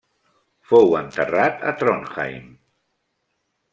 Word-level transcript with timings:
Fou 0.69 0.95
enterrat 1.01 1.61
a 1.73 1.75
Trondheim. 1.83 2.49